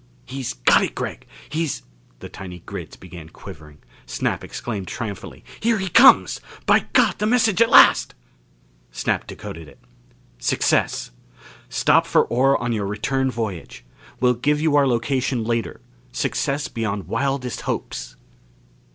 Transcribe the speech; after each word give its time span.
"He's 0.25 0.53
got 0.53 0.81
it, 0.83 0.95
Gregg! 0.95 1.27
He's" 1.47 1.83
The 2.21 2.27
tiny 2.27 2.57
grids 2.65 2.95
began 2.95 3.29
quivering. 3.29 3.77
Snap 4.07 4.43
exclaimed 4.43 4.87
triumphantly, 4.87 5.45
"Here 5.59 5.77
he 5.77 5.89
comes! 5.89 6.41
By 6.65 6.87
God, 6.93 7.19
the 7.19 7.27
message 7.27 7.61
at 7.61 7.69
last!" 7.69 8.15
Snap 8.91 9.27
decoded 9.27 9.67
it. 9.67 9.77
_Success! 10.39 11.11
Stop 11.69 12.07
for 12.07 12.23
ore 12.23 12.59
on 12.59 12.71
your 12.71 12.87
return 12.87 13.29
voyage. 13.29 13.85
Will 14.19 14.33
give 14.33 14.59
you 14.59 14.75
our 14.75 14.87
location 14.87 15.43
later. 15.43 15.81
Success 16.11 16.67
beyond 16.67 17.07
wildest 17.07 17.61
hopes. 17.61 18.15